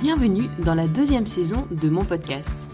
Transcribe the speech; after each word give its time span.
Bienvenue 0.00 0.48
dans 0.58 0.74
la 0.74 0.88
deuxième 0.88 1.26
saison 1.26 1.66
de 1.70 1.90
mon 1.90 2.02
podcast. 2.02 2.70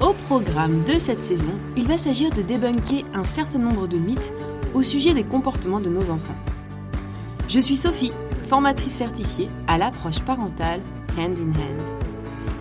Au 0.00 0.12
programme 0.28 0.84
de 0.84 1.00
cette 1.00 1.24
saison, 1.24 1.50
il 1.76 1.88
va 1.88 1.96
s'agir 1.96 2.30
de 2.30 2.42
débunker 2.42 3.04
un 3.12 3.24
certain 3.24 3.58
nombre 3.58 3.88
de 3.88 3.98
mythes 3.98 4.32
au 4.72 4.84
sujet 4.84 5.14
des 5.14 5.24
comportements 5.24 5.80
de 5.80 5.88
nos 5.88 6.10
enfants. 6.10 6.36
Je 7.48 7.58
suis 7.58 7.74
Sophie, 7.74 8.12
formatrice 8.44 8.94
certifiée 8.94 9.50
à 9.66 9.78
l'approche 9.78 10.20
parentale 10.20 10.80
Hand 11.18 11.36
in 11.38 11.50
Hand. 11.50 11.88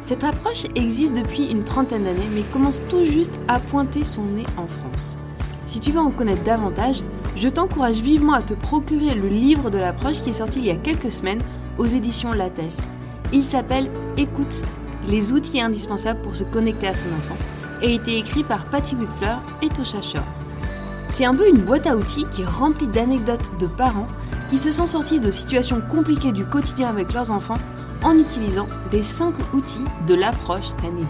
Cette 0.01 0.23
approche 0.23 0.65
existe 0.73 1.13
depuis 1.13 1.51
une 1.51 1.63
trentaine 1.63 2.05
d'années 2.05 2.29
mais 2.33 2.43
commence 2.51 2.81
tout 2.89 3.05
juste 3.05 3.39
à 3.47 3.59
pointer 3.59 4.03
son 4.03 4.23
nez 4.23 4.47
en 4.57 4.65
France. 4.65 5.19
Si 5.67 5.79
tu 5.79 5.91
veux 5.91 6.01
en 6.01 6.09
connaître 6.09 6.43
davantage, 6.43 7.03
je 7.35 7.47
t'encourage 7.47 7.99
vivement 7.99 8.33
à 8.33 8.41
te 8.41 8.55
procurer 8.55 9.13
le 9.13 9.27
livre 9.27 9.69
de 9.69 9.77
l'approche 9.77 10.19
qui 10.21 10.31
est 10.31 10.33
sorti 10.33 10.59
il 10.59 10.65
y 10.65 10.71
a 10.71 10.77
quelques 10.77 11.11
semaines 11.11 11.43
aux 11.77 11.85
éditions 11.85 12.33
Lattès. 12.33 12.87
Il 13.33 13.43
s'appelle 13.43 13.89
Écoute, 14.15 14.63
les 15.07 15.33
outils 15.33 15.59
indispensables 15.59 16.21
pour 16.21 16.35
se 16.35 16.43
connecter 16.43 16.87
à 16.87 16.93
son 16.93 17.07
enfant 17.07 17.35
et 17.81 17.87
a 17.87 17.89
été 17.89 18.17
écrit 18.17 18.43
par 18.43 18.65
Patty 18.65 18.95
Wipfler 18.95 19.35
et 19.63 19.69
Tosha 19.69 20.03
Shore. 20.03 20.23
C'est 21.09 21.25
un 21.25 21.33
peu 21.33 21.49
une 21.49 21.57
boîte 21.57 21.87
à 21.87 21.97
outils 21.97 22.27
qui 22.29 22.43
est 22.43 22.47
remplie 22.47 22.87
d'anecdotes 22.87 23.57
de 23.59 23.65
parents 23.65 24.07
qui 24.49 24.59
se 24.59 24.69
sont 24.69 24.85
sortis 24.85 25.19
de 25.19 25.31
situations 25.31 25.81
compliquées 25.81 26.31
du 26.31 26.45
quotidien 26.45 26.89
avec 26.89 27.11
leurs 27.11 27.31
enfants 27.31 27.57
en 28.03 28.17
utilisant 28.19 28.67
des 28.91 29.01
5 29.01 29.33
outils 29.53 29.83
de 30.07 30.13
l'approche 30.13 30.71
hand. 30.83 31.03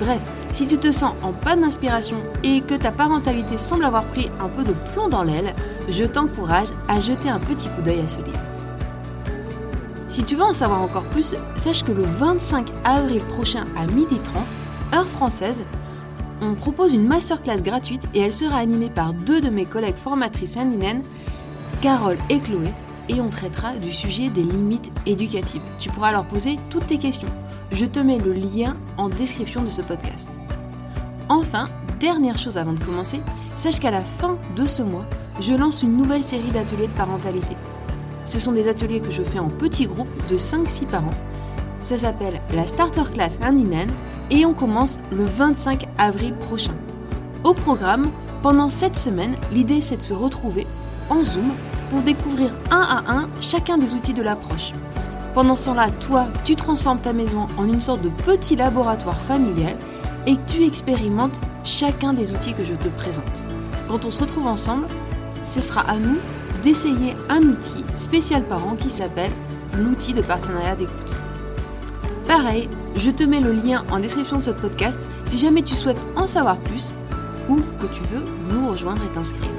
Bref, 0.00 0.22
si 0.52 0.66
tu 0.66 0.78
te 0.78 0.90
sens 0.90 1.12
en 1.22 1.32
panne 1.32 1.60
d'inspiration 1.60 2.16
et 2.42 2.62
que 2.62 2.74
ta 2.74 2.92
parentalité 2.92 3.58
semble 3.58 3.84
avoir 3.84 4.04
pris 4.04 4.30
un 4.40 4.48
peu 4.48 4.64
de 4.64 4.72
plomb 4.92 5.08
dans 5.08 5.22
l'aile, 5.22 5.54
je 5.90 6.04
t'encourage 6.04 6.68
à 6.88 6.98
jeter 6.98 7.28
un 7.28 7.40
petit 7.40 7.68
coup 7.68 7.82
d'œil 7.82 8.00
à 8.00 8.08
ce 8.08 8.18
livre. 8.18 8.59
Si 10.20 10.26
tu 10.26 10.36
veux 10.36 10.44
en 10.44 10.52
savoir 10.52 10.82
encore 10.82 11.04
plus, 11.04 11.34
sache 11.56 11.82
que 11.82 11.92
le 11.92 12.02
25 12.02 12.66
avril 12.84 13.22
prochain 13.22 13.64
à 13.74 13.86
12h30, 13.86 14.94
heure 14.94 15.06
française, 15.06 15.64
on 16.42 16.54
propose 16.54 16.92
une 16.92 17.06
masterclass 17.06 17.62
gratuite 17.62 18.06
et 18.12 18.20
elle 18.20 18.32
sera 18.34 18.58
animée 18.58 18.90
par 18.90 19.14
deux 19.14 19.40
de 19.40 19.48
mes 19.48 19.64
collègues 19.64 19.96
formatrices 19.96 20.58
Aninen, 20.58 21.02
Carole 21.80 22.18
et 22.28 22.38
Chloé, 22.38 22.68
et 23.08 23.18
on 23.22 23.30
traitera 23.30 23.78
du 23.78 23.94
sujet 23.94 24.28
des 24.28 24.42
limites 24.42 24.92
éducatives. 25.06 25.62
Tu 25.78 25.88
pourras 25.88 26.12
leur 26.12 26.26
poser 26.26 26.58
toutes 26.68 26.88
tes 26.88 26.98
questions. 26.98 27.30
Je 27.72 27.86
te 27.86 27.98
mets 27.98 28.18
le 28.18 28.34
lien 28.34 28.76
en 28.98 29.08
description 29.08 29.62
de 29.62 29.70
ce 29.70 29.80
podcast. 29.80 30.28
Enfin, 31.30 31.70
dernière 31.98 32.36
chose 32.36 32.58
avant 32.58 32.74
de 32.74 32.84
commencer, 32.84 33.22
sache 33.56 33.80
qu'à 33.80 33.90
la 33.90 34.04
fin 34.04 34.36
de 34.54 34.66
ce 34.66 34.82
mois, 34.82 35.06
je 35.40 35.54
lance 35.54 35.82
une 35.82 35.96
nouvelle 35.96 36.22
série 36.22 36.50
d'ateliers 36.50 36.88
de 36.88 36.92
parentalité. 36.92 37.56
Ce 38.30 38.38
sont 38.38 38.52
des 38.52 38.68
ateliers 38.68 39.00
que 39.00 39.10
je 39.10 39.24
fais 39.24 39.40
en 39.40 39.48
petits 39.48 39.86
groupes 39.86 40.06
de 40.28 40.36
5-6 40.36 40.86
parents. 40.86 41.10
Ça 41.82 41.96
s'appelle 41.96 42.40
la 42.54 42.64
Starter 42.64 43.02
Class 43.12 43.40
Hand 43.42 43.60
et 44.30 44.46
on 44.46 44.54
commence 44.54 45.00
le 45.10 45.24
25 45.24 45.88
avril 45.98 46.34
prochain. 46.34 46.74
Au 47.42 47.54
programme, 47.54 48.12
pendant 48.40 48.68
cette 48.68 48.94
semaine, 48.94 49.34
l'idée 49.50 49.80
c'est 49.80 49.96
de 49.96 50.02
se 50.02 50.14
retrouver 50.14 50.68
en 51.08 51.24
Zoom 51.24 51.50
pour 51.90 52.02
découvrir 52.02 52.52
un 52.70 52.82
à 52.82 53.12
un 53.12 53.28
chacun 53.40 53.78
des 53.78 53.94
outils 53.94 54.14
de 54.14 54.22
l'approche. 54.22 54.74
Pendant 55.34 55.56
ce 55.56 55.64
temps-là, 55.64 55.90
toi, 55.98 56.28
tu 56.44 56.54
transformes 56.54 57.00
ta 57.00 57.12
maison 57.12 57.48
en 57.58 57.64
une 57.64 57.80
sorte 57.80 58.02
de 58.02 58.10
petit 58.10 58.54
laboratoire 58.54 59.20
familial 59.20 59.74
et 60.28 60.36
tu 60.46 60.62
expérimentes 60.62 61.40
chacun 61.64 62.12
des 62.12 62.32
outils 62.32 62.54
que 62.54 62.64
je 62.64 62.74
te 62.74 62.90
présente. 62.90 63.44
Quand 63.88 64.04
on 64.04 64.12
se 64.12 64.20
retrouve 64.20 64.46
ensemble, 64.46 64.86
ce 65.42 65.60
sera 65.60 65.80
à 65.80 65.96
nous 65.96 66.18
d'essayer 66.62 67.14
un 67.28 67.42
outil 67.42 67.84
spécial 67.96 68.44
parent 68.44 68.76
qui 68.76 68.90
s'appelle 68.90 69.32
l'outil 69.78 70.12
de 70.12 70.22
partenariat 70.22 70.76
d'écoute. 70.76 71.16
Pareil, 72.26 72.68
je 72.96 73.10
te 73.10 73.24
mets 73.24 73.40
le 73.40 73.52
lien 73.52 73.84
en 73.90 73.98
description 73.98 74.36
de 74.36 74.42
ce 74.42 74.50
podcast 74.50 74.98
si 75.26 75.38
jamais 75.38 75.62
tu 75.62 75.74
souhaites 75.74 76.00
en 76.16 76.26
savoir 76.26 76.58
plus 76.58 76.94
ou 77.48 77.56
que 77.56 77.86
tu 77.92 78.02
veux 78.04 78.24
nous 78.52 78.70
rejoindre 78.70 79.02
et 79.04 79.12
t'inscrire. 79.12 79.50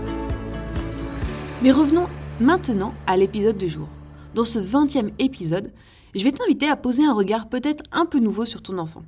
Mais 1.62 1.72
revenons 1.72 2.08
maintenant 2.40 2.94
à 3.08 3.18
l'épisode 3.18 3.58
du 3.58 3.70
jour. 3.70 3.88
Dans 4.34 4.46
ce 4.46 4.60
20e 4.60 5.12
épisode, 5.20 5.72
je 6.16 6.24
vais 6.24 6.32
t'inviter 6.32 6.70
à 6.70 6.76
poser 6.76 7.06
un 7.06 7.14
regard 7.14 7.50
peut-être 7.50 7.84
un 7.92 8.06
peu 8.06 8.20
nouveau 8.20 8.46
sur 8.46 8.62
ton 8.62 8.78
enfant. 8.78 9.04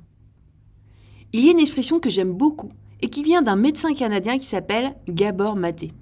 Il 1.32 1.44
y 1.44 1.48
a 1.48 1.52
une 1.52 1.60
expression 1.60 2.00
que 2.00 2.10
j'aime 2.10 2.32
beaucoup 2.32 2.70
et 3.00 3.08
qui 3.08 3.22
vient 3.22 3.42
d'un 3.42 3.56
médecin 3.56 3.92
canadien 3.94 4.38
qui 4.38 4.46
s'appelle 4.46 4.94
Gabor 5.08 5.56
Maté. 5.56 5.92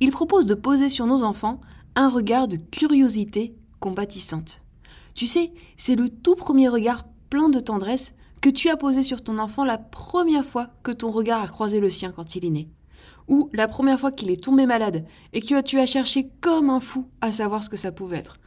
Il 0.00 0.10
propose 0.10 0.46
de 0.46 0.54
poser 0.54 0.88
sur 0.88 1.06
nos 1.06 1.22
enfants 1.22 1.60
un 1.94 2.08
regard 2.08 2.48
de 2.48 2.56
curiosité 2.56 3.54
compatissante. 3.80 4.62
Tu 5.14 5.26
sais, 5.26 5.52
c'est 5.76 5.96
le 5.96 6.08
tout 6.08 6.34
premier 6.34 6.68
regard 6.68 7.04
plein 7.28 7.50
de 7.50 7.60
tendresse 7.60 8.14
que 8.40 8.48
tu 8.48 8.70
as 8.70 8.78
posé 8.78 9.02
sur 9.02 9.22
ton 9.22 9.38
enfant 9.38 9.64
la 9.64 9.76
première 9.76 10.46
fois 10.46 10.68
que 10.82 10.90
ton 10.90 11.10
regard 11.10 11.42
a 11.42 11.48
croisé 11.48 11.80
le 11.80 11.90
sien 11.90 12.12
quand 12.12 12.34
il 12.34 12.46
est 12.46 12.50
né. 12.50 12.68
Ou 13.28 13.50
la 13.52 13.68
première 13.68 14.00
fois 14.00 14.10
qu'il 14.10 14.30
est 14.30 14.42
tombé 14.42 14.64
malade 14.66 15.04
et 15.34 15.40
que 15.40 15.60
tu 15.60 15.78
as 15.78 15.86
cherché 15.86 16.30
comme 16.40 16.70
un 16.70 16.80
fou 16.80 17.06
à 17.20 17.30
savoir 17.30 17.62
ce 17.62 17.68
que 17.68 17.76
ça 17.76 17.92
pouvait 17.92 18.18
être. 18.18 18.38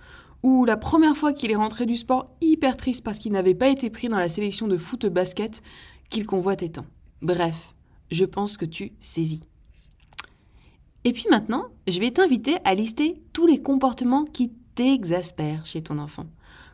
Ou 0.41 0.65
la 0.65 0.75
première 0.75 1.15
fois 1.15 1.31
qu'il 1.31 1.51
est 1.51 1.55
rentré 1.55 1.85
du 1.85 1.95
sport 1.95 2.31
hyper 2.41 2.75
triste 2.75 3.03
parce 3.03 3.19
qu'il 3.19 3.31
n'avait 3.31 3.53
pas 3.53 3.69
été 3.69 3.89
pris 3.89 4.09
dans 4.09 4.17
la 4.17 4.27
sélection 4.27 4.67
de 4.67 4.77
foot 4.77 5.05
basket 5.05 5.61
qu'il 6.09 6.25
convoitait 6.25 6.69
tant. 6.69 6.85
Bref, 7.21 7.75
je 8.11 8.25
pense 8.25 8.57
que 8.57 8.65
tu 8.65 8.91
saisis. 8.99 9.43
Et 11.05 11.11
puis 11.11 11.25
maintenant, 11.29 11.65
je 11.87 11.99
vais 11.99 12.11
t'inviter 12.11 12.57
à 12.63 12.75
lister 12.75 13.21
tous 13.33 13.45
les 13.45 13.61
comportements 13.61 14.25
qui 14.25 14.51
t'exaspèrent 14.75 15.65
chez 15.65 15.83
ton 15.83 15.99
enfant. 15.99 16.25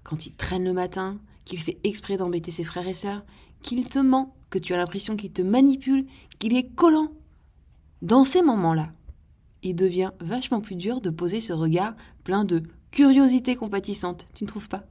Quand 0.03 0.25
il 0.25 0.35
traîne 0.35 0.63
le 0.63 0.73
matin, 0.73 1.19
qu'il 1.45 1.59
fait 1.59 1.79
exprès 1.83 2.17
d'embêter 2.17 2.51
ses 2.51 2.63
frères 2.63 2.87
et 2.87 2.93
sœurs, 2.93 3.23
qu'il 3.61 3.87
te 3.89 3.99
ment, 3.99 4.35
que 4.49 4.59
tu 4.59 4.73
as 4.73 4.77
l'impression 4.77 5.15
qu'il 5.15 5.31
te 5.31 5.41
manipule, 5.41 6.05
qu'il 6.37 6.55
est 6.55 6.69
collant. 6.75 7.11
Dans 8.01 8.23
ces 8.23 8.41
moments-là, 8.41 8.91
il 9.63 9.75
devient 9.75 10.11
vachement 10.21 10.61
plus 10.61 10.75
dur 10.75 11.01
de 11.01 11.09
poser 11.09 11.39
ce 11.39 11.51
regard 11.51 11.95
plein 12.23 12.45
de 12.45 12.63
curiosité 12.91 13.55
compatissante, 13.55 14.25
tu 14.33 14.43
ne 14.43 14.47
trouves 14.47 14.69
pas? 14.69 14.83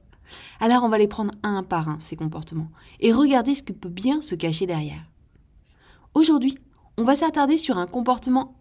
Alors 0.59 0.83
on 0.83 0.89
va 0.89 0.99
les 0.99 1.07
prendre 1.07 1.31
un 1.41 1.63
par 1.63 1.89
un, 1.89 1.99
ces 1.99 2.15
comportements, 2.15 2.69
et 2.99 3.11
regarder 3.11 3.55
ce 3.55 3.63
qui 3.63 3.73
peut 3.73 3.89
bien 3.89 4.21
se 4.21 4.35
cacher 4.35 4.67
derrière. 4.67 5.09
Aujourd'hui, 6.13 6.57
on 6.97 7.03
va 7.03 7.15
s'attarder 7.15 7.57
sur 7.57 7.77
un 7.77 7.87
comportement 7.87 8.58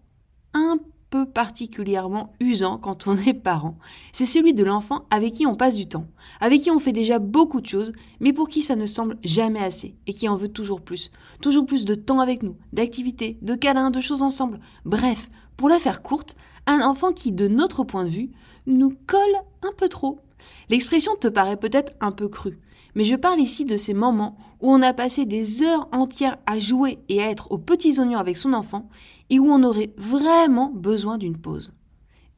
un 0.54 0.78
peu 1.10 1.26
particulièrement 1.26 2.34
usant 2.41 2.78
quand 2.78 3.06
on 3.06 3.16
est 3.16 3.34
parent. 3.34 3.78
C'est 4.12 4.26
celui 4.26 4.54
de 4.54 4.64
l'enfant 4.64 5.06
avec 5.10 5.32
qui 5.32 5.47
on 5.47 5.54
passe 5.54 5.76
du 5.76 5.88
temps, 5.88 6.06
avec 6.41 6.60
qui 6.60 6.70
on 6.70 6.78
fait 6.78 6.92
déjà 6.92 7.19
beaucoup 7.19 7.60
de 7.60 7.66
choses, 7.66 7.92
mais 8.20 8.32
pour 8.32 8.48
qui 8.48 8.62
ça 8.62 8.76
ne 8.76 8.87
semble 8.87 9.19
jamais 9.25 9.62
assez, 9.62 9.94
et 10.06 10.12
qui 10.12 10.28
en 10.28 10.37
veut 10.37 10.48
toujours 10.48 10.81
plus. 10.81 11.10
Toujours 11.41 11.66
plus 11.66 11.84
de 11.84 11.94
temps 11.94 12.20
avec 12.20 12.42
nous, 12.42 12.56
d'activités, 12.72 13.38
de 13.42 13.54
câlins, 13.54 13.91
de 13.91 14.00
choses 14.00 14.22
ensemble. 14.22 14.60
Bref, 14.84 15.31
pour 15.56 15.69
la 15.69 15.78
faire 15.78 16.03
courte, 16.03 16.37
un 16.66 16.81
enfant 16.82 17.12
qui, 17.12 17.32
de 17.32 17.48
notre 17.48 17.84
point 17.84 18.04
de 18.04 18.10
vue, 18.10 18.31
nous 18.66 18.92
colle 19.06 19.20
un 19.62 19.72
peu 19.76 19.88
trop 19.88 20.20
L'expression 20.69 21.16
te 21.16 21.28
paraît 21.28 21.56
peut-être 21.56 21.92
un 22.00 22.12
peu 22.12 22.28
crue, 22.28 22.58
mais 22.94 23.04
je 23.04 23.16
parle 23.16 23.41
ici 23.41 23.65
de 23.65 23.76
ces 23.76 23.94
moments 23.94 24.37
où 24.60 24.72
on 24.72 24.82
a 24.82 24.93
passé 24.93 25.25
des 25.25 25.62
heures 25.62 25.88
entières 25.93 26.38
à 26.47 26.59
jouer 26.59 26.99
et 27.09 27.22
à 27.22 27.31
être 27.31 27.53
aux 27.53 27.59
petits 27.59 28.00
oignons 28.00 28.19
avec 28.19 28.37
son 28.37 28.53
enfant 28.53 28.88
et 29.31 29.38
où 29.38 29.50
on 29.50 29.62
aurait 29.62 29.93
vraiment 29.97 30.71
besoin 30.71 31.19
d'une 31.19 31.37
pause. 31.37 31.72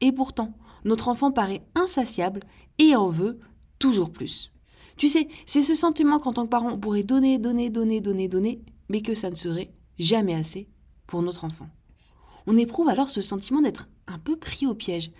Et 0.01 0.11
pourtant, 0.11 0.53
notre 0.83 1.07
enfant 1.07 1.31
paraît 1.31 1.63
insatiable 1.75 2.41
et 2.79 2.95
en 2.95 3.09
veut 3.09 3.39
toujours 3.79 4.11
plus. 4.11 4.51
Tu 4.97 5.07
sais, 5.07 5.27
c'est 5.45 5.61
ce 5.61 5.73
sentiment 5.73 6.19
qu'en 6.19 6.33
tant 6.33 6.43
que 6.43 6.49
parent, 6.49 6.71
on 6.71 6.79
pourrait 6.79 7.03
donner, 7.03 7.39
donner, 7.39 7.69
donner, 7.69 8.01
donner, 8.01 8.27
donner, 8.27 8.61
mais 8.89 9.01
que 9.01 9.13
ça 9.13 9.29
ne 9.29 9.35
serait 9.35 9.71
jamais 9.97 10.35
assez 10.35 10.67
pour 11.07 11.21
notre 11.21 11.45
enfant. 11.45 11.67
On 12.47 12.57
éprouve 12.57 12.89
alors 12.89 13.09
ce 13.09 13.21
sentiment 13.21 13.61
d'être 13.61 13.87
un 14.07 14.19
peu 14.19 14.35
pris 14.35 14.67
au 14.67 14.73
piège, 14.73 15.11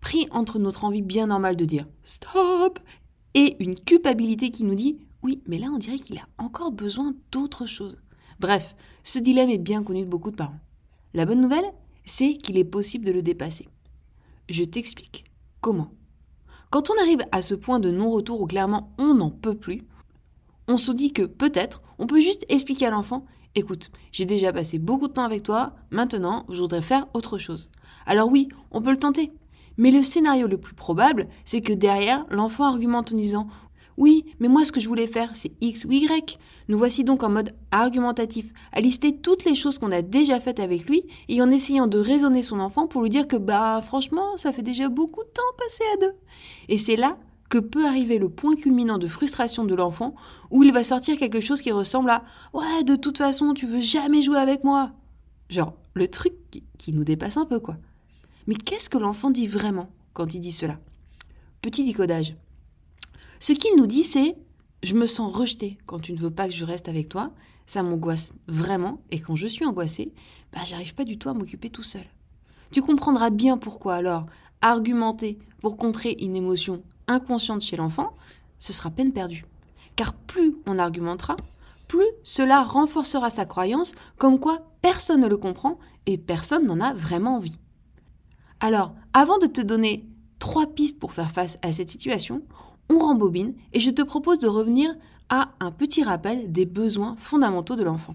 pris 0.00 0.26
entre 0.30 0.58
notre 0.58 0.84
envie 0.84 1.02
bien 1.02 1.26
normale 1.26 1.56
de 1.56 1.64
dire 1.64 1.86
stop 2.02 2.78
et 3.36 3.62
une 3.62 3.78
culpabilité 3.78 4.50
qui 4.50 4.64
nous 4.64 4.74
dit 4.74 4.98
oui, 5.22 5.42
mais 5.46 5.58
là 5.58 5.68
on 5.72 5.78
dirait 5.78 5.98
qu'il 5.98 6.18
a 6.18 6.26
encore 6.38 6.72
besoin 6.72 7.14
d'autre 7.30 7.66
chose. 7.66 8.00
Bref, 8.40 8.74
ce 9.04 9.18
dilemme 9.18 9.50
est 9.50 9.58
bien 9.58 9.84
connu 9.84 10.00
de 10.00 10.08
beaucoup 10.08 10.30
de 10.30 10.36
parents. 10.36 10.58
La 11.14 11.26
bonne 11.26 11.40
nouvelle, 11.40 11.64
c'est 12.04 12.34
qu'il 12.34 12.58
est 12.58 12.64
possible 12.64 13.04
de 13.04 13.12
le 13.12 13.22
dépasser. 13.22 13.68
Je 14.48 14.64
t'explique. 14.64 15.24
Comment 15.60 15.90
Quand 16.70 16.90
on 16.90 17.00
arrive 17.02 17.22
à 17.30 17.42
ce 17.42 17.54
point 17.54 17.78
de 17.78 17.90
non-retour 17.90 18.40
où 18.40 18.46
clairement 18.46 18.94
on 18.98 19.14
n'en 19.14 19.30
peut 19.30 19.56
plus, 19.56 19.82
on 20.66 20.78
se 20.78 20.92
dit 20.92 21.12
que 21.12 21.22
peut-être 21.22 21.82
on 21.98 22.06
peut 22.06 22.20
juste 22.20 22.46
expliquer 22.48 22.86
à 22.86 22.90
l'enfant 22.90 23.26
Écoute, 23.54 23.90
j'ai 24.12 24.26
déjà 24.26 24.52
passé 24.52 24.78
beaucoup 24.78 25.08
de 25.08 25.14
temps 25.14 25.24
avec 25.24 25.42
toi, 25.42 25.74
maintenant 25.90 26.46
je 26.48 26.60
voudrais 26.60 26.82
faire 26.82 27.06
autre 27.14 27.38
chose. 27.38 27.68
Alors 28.06 28.30
oui, 28.30 28.48
on 28.70 28.80
peut 28.80 28.90
le 28.90 28.98
tenter, 28.98 29.32
mais 29.78 29.90
le 29.90 30.02
scénario 30.02 30.46
le 30.46 30.58
plus 30.58 30.74
probable, 30.74 31.26
c'est 31.44 31.60
que 31.60 31.72
derrière, 31.72 32.26
l'enfant 32.30 32.64
argumente 32.64 33.12
en 33.12 33.16
disant 33.16 33.48
oui, 33.96 34.26
mais 34.40 34.48
moi 34.48 34.64
ce 34.64 34.72
que 34.72 34.80
je 34.80 34.88
voulais 34.88 35.06
faire, 35.06 35.30
c'est 35.34 35.52
X 35.60 35.86
ou 35.86 35.92
Y. 35.92 36.38
Nous 36.68 36.76
voici 36.76 37.02
donc 37.02 37.22
en 37.22 37.30
mode 37.30 37.54
argumentatif, 37.70 38.52
à 38.72 38.80
lister 38.80 39.16
toutes 39.16 39.44
les 39.44 39.54
choses 39.54 39.78
qu'on 39.78 39.92
a 39.92 40.02
déjà 40.02 40.38
faites 40.38 40.60
avec 40.60 40.88
lui 40.88 41.04
et 41.28 41.40
en 41.40 41.50
essayant 41.50 41.86
de 41.86 41.98
raisonner 41.98 42.42
son 42.42 42.60
enfant 42.60 42.86
pour 42.86 43.02
lui 43.02 43.08
dire 43.08 43.26
que 43.26 43.36
bah 43.36 43.80
franchement, 43.82 44.36
ça 44.36 44.52
fait 44.52 44.62
déjà 44.62 44.88
beaucoup 44.88 45.22
de 45.22 45.28
temps 45.28 45.42
passé 45.58 45.82
à 45.94 45.96
deux. 46.00 46.12
Et 46.68 46.76
c'est 46.76 46.96
là 46.96 47.16
que 47.48 47.58
peut 47.58 47.86
arriver 47.86 48.18
le 48.18 48.28
point 48.28 48.56
culminant 48.56 48.98
de 48.98 49.06
frustration 49.06 49.64
de 49.64 49.74
l'enfant 49.74 50.14
où 50.50 50.62
il 50.62 50.72
va 50.72 50.82
sortir 50.82 51.16
quelque 51.16 51.40
chose 51.40 51.62
qui 51.62 51.72
ressemble 51.72 52.10
à 52.10 52.24
Ouais, 52.52 52.84
de 52.84 52.96
toute 52.96 53.18
façon, 53.18 53.54
tu 53.54 53.66
veux 53.66 53.80
jamais 53.80 54.22
jouer 54.22 54.38
avec 54.38 54.64
moi. 54.64 54.92
Genre, 55.48 55.74
le 55.94 56.08
truc 56.08 56.34
qui, 56.78 56.92
nous 56.92 57.04
dépasse 57.04 57.36
un 57.36 57.46
peu, 57.46 57.60
quoi. 57.60 57.76
Mais 58.46 58.54
qu'est-ce 58.54 58.88
que 58.88 58.98
l'enfant 58.98 59.30
dit 59.30 59.46
vraiment 59.46 59.90
quand 60.12 60.34
il 60.34 60.40
dit 60.40 60.52
cela? 60.52 60.78
Petit 61.62 61.84
décodage. 61.84 62.36
Ce 63.40 63.52
qu'il 63.52 63.76
nous 63.76 63.86
dit, 63.86 64.02
c'est 64.02 64.36
Je 64.82 64.94
me 64.94 65.06
sens 65.06 65.34
rejeté 65.34 65.78
quand 65.86 65.98
tu 65.98 66.12
ne 66.12 66.18
veux 66.18 66.30
pas 66.30 66.46
que 66.46 66.54
je 66.54 66.64
reste 66.64 66.88
avec 66.88 67.08
toi. 67.08 67.32
Ça 67.66 67.82
m'angoisse 67.82 68.32
vraiment. 68.46 69.02
Et 69.10 69.20
quand 69.20 69.34
je 69.34 69.48
suis 69.48 69.64
angoissé, 69.64 70.12
bah, 70.52 70.60
j'arrive 70.64 70.94
pas 70.94 71.04
du 71.04 71.18
tout 71.18 71.28
à 71.28 71.34
m'occuper 71.34 71.70
tout 71.70 71.82
seul. 71.82 72.04
Tu 72.70 72.82
comprendras 72.82 73.30
bien 73.30 73.58
pourquoi 73.58 73.96
alors 73.96 74.26
argumenter 74.62 75.38
pour 75.60 75.76
contrer 75.76 76.16
une 76.20 76.36
émotion 76.36 76.82
inconsciente 77.08 77.62
chez 77.62 77.76
l'enfant, 77.76 78.14
ce 78.58 78.72
sera 78.72 78.90
peine 78.90 79.12
perdue. 79.12 79.44
Car 79.96 80.14
plus 80.14 80.56
on 80.66 80.78
argumentera, 80.78 81.36
plus 81.88 82.06
cela 82.22 82.62
renforcera 82.62 83.30
sa 83.30 83.46
croyance 83.46 83.94
comme 84.18 84.38
quoi 84.38 84.70
personne 84.82 85.20
ne 85.20 85.26
le 85.26 85.36
comprend 85.36 85.78
et 86.06 86.18
personne 86.18 86.66
n'en 86.66 86.80
a 86.80 86.92
vraiment 86.92 87.36
envie. 87.36 87.58
Alors, 88.60 88.94
avant 89.12 89.38
de 89.38 89.46
te 89.46 89.60
donner 89.60 90.06
trois 90.38 90.66
pistes 90.66 90.98
pour 90.98 91.12
faire 91.12 91.30
face 91.30 91.58
à 91.62 91.72
cette 91.72 91.90
situation, 91.90 92.42
on 92.88 92.98
rembobine 92.98 93.54
et 93.72 93.80
je 93.80 93.90
te 93.90 94.02
propose 94.02 94.38
de 94.38 94.48
revenir 94.48 94.94
à 95.28 95.50
un 95.60 95.72
petit 95.72 96.02
rappel 96.02 96.52
des 96.52 96.66
besoins 96.66 97.16
fondamentaux 97.18 97.76
de 97.76 97.82
l'enfant. 97.82 98.14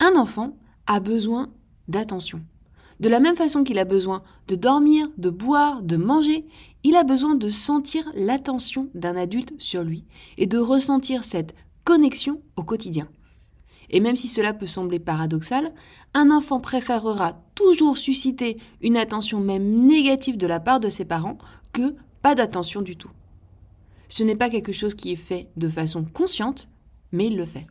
Un 0.00 0.16
enfant 0.16 0.56
a 0.86 1.00
besoin 1.00 1.52
d'attention. 1.88 2.42
De 3.00 3.08
la 3.08 3.20
même 3.20 3.36
façon 3.36 3.64
qu'il 3.64 3.78
a 3.78 3.84
besoin 3.84 4.22
de 4.48 4.54
dormir, 4.54 5.08
de 5.18 5.30
boire, 5.30 5.82
de 5.82 5.96
manger, 5.96 6.46
il 6.84 6.96
a 6.96 7.04
besoin 7.04 7.34
de 7.34 7.48
sentir 7.48 8.10
l'attention 8.14 8.88
d'un 8.94 9.16
adulte 9.16 9.54
sur 9.58 9.82
lui 9.82 10.04
et 10.36 10.46
de 10.46 10.58
ressentir 10.58 11.24
cette 11.24 11.54
connexion 11.84 12.40
au 12.56 12.62
quotidien. 12.62 13.08
Et 13.90 14.00
même 14.00 14.16
si 14.16 14.28
cela 14.28 14.52
peut 14.52 14.66
sembler 14.66 14.98
paradoxal, 14.98 15.72
un 16.14 16.30
enfant 16.30 16.60
préférera 16.60 17.34
toujours 17.54 17.98
susciter 17.98 18.58
une 18.80 18.96
attention 18.96 19.40
même 19.40 19.86
négative 19.86 20.36
de 20.36 20.46
la 20.46 20.60
part 20.60 20.80
de 20.80 20.88
ses 20.88 21.04
parents 21.04 21.38
que 21.72 21.94
pas 22.22 22.34
d'attention 22.34 22.82
du 22.82 22.96
tout. 22.96 23.10
Ce 24.08 24.22
n'est 24.22 24.36
pas 24.36 24.50
quelque 24.50 24.72
chose 24.72 24.94
qui 24.94 25.12
est 25.12 25.16
fait 25.16 25.48
de 25.56 25.68
façon 25.68 26.04
consciente, 26.04 26.68
mais 27.12 27.26
il 27.26 27.36
le 27.36 27.46
fait. 27.46 27.66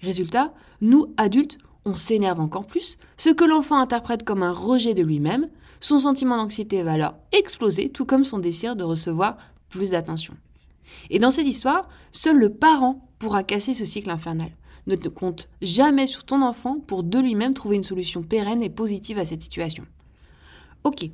Résultat, 0.00 0.52
nous, 0.80 1.12
adultes, 1.16 1.58
on 1.84 1.94
s'énerve 1.94 2.40
encore 2.40 2.66
plus, 2.66 2.98
ce 3.16 3.30
que 3.30 3.44
l'enfant 3.44 3.78
interprète 3.78 4.24
comme 4.24 4.42
un 4.42 4.52
rejet 4.52 4.94
de 4.94 5.02
lui-même, 5.02 5.48
son 5.80 5.98
sentiment 5.98 6.36
d'anxiété 6.36 6.82
va 6.82 6.92
alors 6.92 7.14
exploser, 7.32 7.90
tout 7.90 8.04
comme 8.04 8.24
son 8.24 8.38
désir 8.38 8.76
de 8.76 8.84
recevoir 8.84 9.36
plus 9.68 9.90
d'attention. 9.90 10.34
Et 11.10 11.18
dans 11.18 11.30
cette 11.30 11.46
histoire, 11.46 11.88
seul 12.12 12.38
le 12.38 12.52
parent 12.52 13.08
pourra 13.18 13.42
casser 13.42 13.74
ce 13.74 13.84
cycle 13.84 14.10
infernal. 14.10 14.50
Ne 14.88 14.96
te 14.96 15.08
compte 15.08 15.48
jamais 15.62 16.06
sur 16.06 16.24
ton 16.24 16.42
enfant 16.42 16.80
pour 16.80 17.04
de 17.04 17.18
lui-même 17.18 17.54
trouver 17.54 17.76
une 17.76 17.84
solution 17.84 18.22
pérenne 18.22 18.62
et 18.62 18.70
positive 18.70 19.18
à 19.18 19.24
cette 19.24 19.42
situation. 19.42 19.84
Ok, 20.82 21.10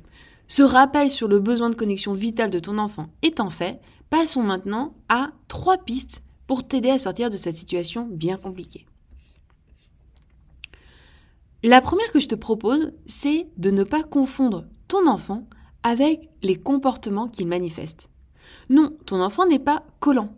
ce 0.47 0.63
rappel 0.63 1.09
sur 1.09 1.27
le 1.27 1.39
besoin 1.39 1.69
de 1.69 1.75
connexion 1.75 2.13
vitale 2.13 2.51
de 2.51 2.59
ton 2.59 2.77
enfant 2.77 3.09
étant 3.21 3.49
fait, 3.49 3.81
passons 4.09 4.43
maintenant 4.43 4.93
à 5.09 5.31
trois 5.49 5.77
pistes 5.77 6.23
pour 6.47 6.65
t'aider 6.65 6.89
à 6.89 6.97
sortir 6.97 7.29
de 7.29 7.37
cette 7.37 7.57
situation 7.57 8.07
bien 8.09 8.37
compliquée. 8.37 8.85
La 11.61 11.81
première 11.81 12.11
que 12.11 12.19
je 12.19 12.27
te 12.27 12.35
propose, 12.35 12.93
c'est 13.07 13.45
de 13.57 13.71
ne 13.71 13.83
pas 13.83 14.03
confondre 14.03 14.65
ton 14.87 15.07
enfant 15.07 15.47
avec 15.83 16.29
les 16.43 16.55
comportements 16.55 17.27
qu'il 17.27 17.47
manifeste. 17.47 18.09
Non, 18.69 18.95
ton 19.05 19.21
enfant 19.21 19.45
n'est 19.47 19.59
pas 19.59 19.83
collant. 19.99 20.33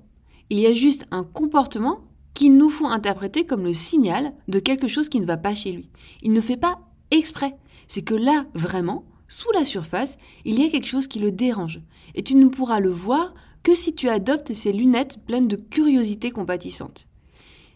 Il 0.50 0.60
y 0.60 0.66
a 0.66 0.74
juste 0.74 1.06
un 1.12 1.24
comportement 1.24 2.07
qu'il 2.38 2.56
nous 2.56 2.70
faut 2.70 2.86
interpréter 2.86 3.48
comme 3.48 3.64
le 3.64 3.74
signal 3.74 4.32
de 4.48 4.60
quelque 4.60 4.88
chose 4.88 5.10
qui 5.10 5.20
ne 5.20 5.26
va 5.26 5.38
pas 5.38 5.56
chez 5.56 5.72
lui. 5.72 5.90
Il 6.22 6.34
ne 6.34 6.40
fait 6.40 6.56
pas 6.56 6.82
exprès. 7.10 7.58
C'est 7.88 8.04
que 8.04 8.14
là, 8.14 8.46
vraiment, 8.54 9.06
sous 9.28 9.52
la 9.54 9.66
surface, 9.66 10.20
il 10.46 10.62
y 10.62 10.64
a 10.64 10.70
quelque 10.70 10.86
chose 10.86 11.08
qui 11.08 11.18
le 11.18 11.32
dérange. 11.32 11.82
Et 12.14 12.22
tu 12.22 12.36
ne 12.36 12.48
pourras 12.48 12.80
le 12.80 12.92
voir 12.92 13.34
que 13.64 13.74
si 13.74 13.96
tu 13.96 14.08
adoptes 14.08 14.54
ces 14.54 14.72
lunettes 14.72 15.18
pleines 15.26 15.48
de 15.48 15.56
curiosité 15.56 16.30
compatissante. 16.30 17.08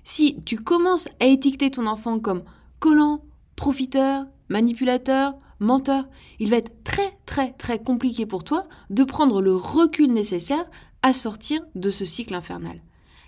Si 0.03 0.37
tu 0.45 0.57
commences 0.57 1.07
à 1.19 1.25
étiqueter 1.25 1.71
ton 1.71 1.87
enfant 1.87 2.19
comme 2.19 2.43
collant, 2.77 3.23
profiteur, 3.55 4.27
manipulateur, 4.49 5.33
menteur, 5.57 6.07
il 6.37 6.51
va 6.51 6.57
être 6.57 6.83
très 6.83 7.17
très 7.25 7.53
très 7.53 7.79
compliqué 7.79 8.27
pour 8.27 8.43
toi 8.43 8.67
de 8.91 9.03
prendre 9.03 9.41
le 9.41 9.55
recul 9.55 10.13
nécessaire 10.13 10.69
à 11.01 11.13
sortir 11.13 11.63
de 11.73 11.89
ce 11.89 12.05
cycle 12.05 12.35
infernal. 12.35 12.79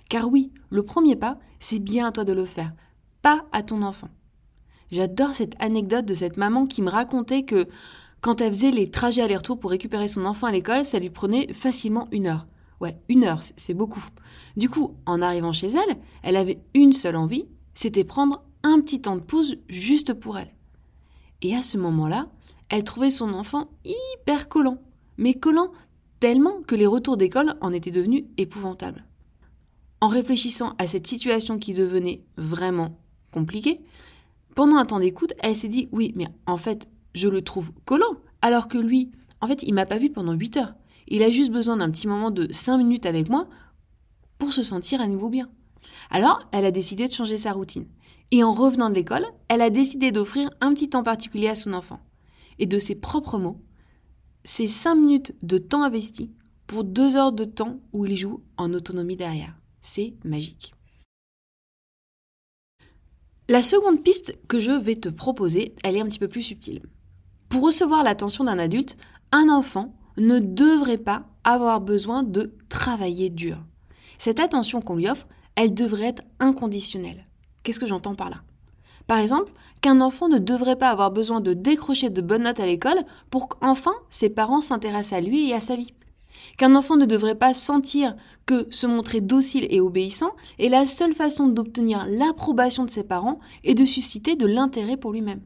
Car 0.10 0.30
oui, 0.30 0.52
le 0.70 0.84
premier 0.84 1.16
pas, 1.16 1.40
c'est 1.60 1.80
bien 1.80 2.08
à 2.08 2.12
toi 2.12 2.24
de 2.24 2.34
le 2.34 2.46
faire, 2.46 2.74
pas 3.22 3.46
à 3.52 3.64
ton 3.64 3.82
enfant. 3.82 4.10
J'adore 4.92 5.34
cette 5.34 5.56
anecdote 5.62 6.06
de 6.06 6.14
cette 6.14 6.38
maman 6.38 6.68
qui 6.68 6.82
me 6.82 6.90
racontait 6.90 7.44
que 7.44 7.68
quand 8.22 8.42
elle 8.42 8.54
faisait 8.54 8.72
les 8.72 8.90
trajets 8.90 9.22
aller-retour 9.22 9.60
pour 9.60 9.72
récupérer 9.72 10.08
son 10.08 10.26
enfant 10.26 10.48
à 10.48 10.52
l'école, 10.52 10.86
ça 10.86 11.00
lui 11.00 11.10
prenait 11.10 11.52
facilement 11.52 12.08
une 12.12 12.28
heure. 12.28 12.48
Ouais, 12.80 12.98
une 13.10 13.24
heure, 13.24 13.42
c'est 13.58 13.74
beaucoup. 13.74 14.06
Du 14.56 14.70
coup, 14.70 14.96
en 15.06 15.22
arrivant 15.22 15.52
chez 15.52 15.68
elle, 15.68 15.98
elle 16.22 16.38
avait 16.38 16.62
une 16.74 16.94
seule 16.94 17.16
envie, 17.16 17.48
c'était 17.74 18.04
prendre 18.04 18.44
un 18.64 18.80
petit 18.82 19.02
temps 19.02 19.16
de 19.16 19.22
pause 19.22 19.58
juste 19.68 20.14
pour 20.14 20.38
elle. 20.38 20.54
Et 21.42 21.56
à 21.56 21.62
ce 21.62 21.78
moment-là, 21.78 22.28
elle 22.70 22.84
trouvait 22.84 23.10
son 23.10 23.34
enfant 23.34 23.70
hyper 23.84 24.48
collant, 24.48 24.78
mais 25.18 25.34
collant 25.34 25.72
tellement 26.20 26.62
que 26.62 26.76
les 26.76 26.88
retours 26.88 27.18
d'école 27.18 27.56
en 27.62 27.74
étaient 27.74 27.92
devenus 27.92 28.24
épouvantables. 28.38 29.06
En 30.04 30.10
réfléchissant 30.10 30.76
à 30.80 30.86
cette 30.86 31.08
situation 31.08 31.58
qui 31.58 31.74
devenait 31.74 32.26
vraiment 32.36 33.00
compliquée, 33.32 33.80
pendant 34.54 34.76
un 34.76 34.86
temps 34.86 35.00
d'écoute, 35.00 35.32
elle 35.40 35.56
s'est 35.56 35.70
dit 35.70 35.88
oui, 35.94 36.12
mais 36.18 36.28
en 36.46 36.58
fait, 36.58 36.90
je 37.16 37.30
le 37.30 37.42
trouve 37.42 37.72
collant, 37.86 38.18
alors 38.42 38.68
que 38.68 38.78
lui, 38.78 39.14
en 39.40 39.48
fait, 39.48 39.64
il 39.64 39.74
m'a 39.74 39.86
pas 39.86 40.00
vu 40.00 40.10
pendant 40.10 40.34
8 40.34 40.58
heures. 40.58 40.74
Il 41.08 41.24
a 41.24 41.32
juste 41.32 41.54
besoin 41.54 41.78
d'un 41.78 41.90
petit 41.90 42.10
moment 42.10 42.32
de 42.32 42.52
5 42.52 42.80
minutes 42.80 43.06
avec 43.06 43.30
moi 43.30 43.48
pour 44.40 44.52
se 44.52 44.62
sentir 44.62 45.00
à 45.00 45.08
nouveau 45.08 45.30
bien. 45.30 45.50
Alors, 46.10 46.50
elle 46.52 46.66
a 46.66 46.72
décidé 46.72 47.08
de 47.08 47.14
changer 47.14 47.38
sa 47.38 47.54
routine. 47.54 47.88
Et 48.32 48.44
en 48.44 48.52
revenant 48.52 48.90
de 48.90 48.96
l'école, 48.96 49.26
elle 49.48 49.62
a 49.62 49.70
décidé 49.70 50.12
d'offrir 50.12 50.50
un 50.60 50.74
petit 50.74 50.90
temps 50.90 51.04
particulier 51.04 51.48
à 51.48 51.56
son 51.56 51.72
enfant. 51.72 52.02
Et 52.60 52.66
de 52.66 52.78
ses 52.78 52.96
propres 52.96 53.40
mots, 53.40 53.62
c'est 54.44 54.68
5 54.68 54.96
minutes 54.96 55.34
de 55.44 55.60
temps 55.60 55.84
investi 55.84 56.30
pour 56.68 56.84
2 56.84 57.16
heures 57.16 57.32
de 57.32 57.46
temps 57.46 57.80
où 57.94 58.06
il 58.06 58.18
joue 58.18 58.44
en 58.58 58.74
autonomie 58.74 59.16
derrière. 59.16 59.56
C'est 59.84 60.14
magique. 60.24 60.74
La 63.50 63.62
seconde 63.62 64.02
piste 64.02 64.34
que 64.48 64.58
je 64.58 64.72
vais 64.72 64.96
te 64.96 65.10
proposer, 65.10 65.76
elle 65.84 65.98
est 65.98 66.02
un 66.02 66.06
petit 66.06 66.20
peu 66.20 66.30
plus 66.30 66.42
subtile. 66.42 66.82
Pour 67.50 67.64
recevoir 67.64 68.02
l'attention 68.02 68.46
d'un 68.46 68.60
adulte, 68.60 68.98
un 69.34 69.50
enfant 69.50 69.94
ne 70.18 70.40
devrait 70.40 70.98
pas 70.98 71.26
avoir 71.44 71.82
besoin 71.82 72.24
de 72.24 72.56
travailler 72.70 73.30
dur. 73.30 73.58
Cette 74.18 74.40
attention 74.40 74.82
qu'on 74.82 74.96
lui 74.96 75.10
offre, 75.10 75.28
elle 75.56 75.74
devrait 75.74 76.08
être 76.08 76.24
inconditionnelle. 76.40 77.28
Qu'est-ce 77.62 77.80
que 77.82 77.86
j'entends 77.86 78.16
par 78.16 78.30
là? 78.30 78.38
Par 79.06 79.18
exemple, 79.18 79.52
qu'un 79.82 80.00
enfant 80.00 80.30
ne 80.30 80.38
devrait 80.38 80.78
pas 80.78 80.92
avoir 80.92 81.12
besoin 81.12 81.42
de 81.42 81.54
décrocher 81.54 82.10
de 82.10 82.22
bonnes 82.22 82.44
notes 82.44 82.62
à 82.62 82.66
l'école 82.66 83.04
pour 83.30 83.50
qu'enfin 83.50 83.94
ses 84.10 84.30
parents 84.30 84.62
s'intéressent 84.62 85.20
à 85.20 85.22
lui 85.22 85.50
et 85.50 85.54
à 85.54 85.60
sa 85.60 85.76
vie. 85.76 85.94
Qu'un 86.58 86.76
enfant 86.76 86.96
ne 86.96 87.06
devrait 87.06 87.36
pas 87.36 87.54
sentir 87.54 88.16
que 88.46 88.68
se 88.70 88.88
montrer 88.88 89.22
docile 89.22 89.68
et 89.70 89.82
obéissant 89.82 90.32
est 90.60 90.70
la 90.70 90.86
seule 90.86 91.14
façon 91.14 91.48
d'obtenir 91.48 92.06
l'approbation 92.08 92.86
de 92.86 92.90
ses 92.90 93.04
parents 93.04 93.40
et 93.64 93.74
de 93.74 93.86
susciter 93.86 94.36
de 94.36 94.46
l'intérêt 94.46 94.98
pour 94.98 95.12
lui-même. 95.12 95.42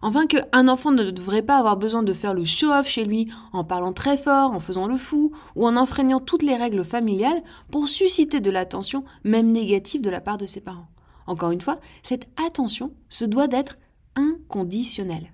Enfin 0.00 0.26
qu'un 0.26 0.68
enfant 0.68 0.92
ne 0.92 1.10
devrait 1.10 1.42
pas 1.42 1.58
avoir 1.58 1.76
besoin 1.76 2.02
de 2.02 2.12
faire 2.12 2.34
le 2.34 2.44
show-off 2.44 2.86
chez 2.86 3.04
lui 3.04 3.28
en 3.52 3.64
parlant 3.64 3.92
très 3.92 4.16
fort, 4.16 4.52
en 4.52 4.60
faisant 4.60 4.86
le 4.86 4.96
fou 4.96 5.32
ou 5.56 5.66
en 5.66 5.76
enfreignant 5.76 6.20
toutes 6.20 6.42
les 6.42 6.56
règles 6.56 6.84
familiales 6.84 7.42
pour 7.70 7.88
susciter 7.88 8.40
de 8.40 8.50
l'attention, 8.50 9.04
même 9.24 9.50
négative, 9.50 10.00
de 10.00 10.10
la 10.10 10.20
part 10.20 10.38
de 10.38 10.46
ses 10.46 10.60
parents. 10.60 10.88
Encore 11.26 11.50
une 11.50 11.60
fois, 11.60 11.80
cette 12.02 12.28
attention 12.36 12.92
se 13.08 13.24
doit 13.24 13.48
d'être 13.48 13.76
inconditionnelle. 14.14 15.32